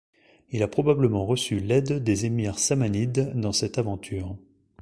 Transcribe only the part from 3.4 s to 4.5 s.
cette aventure.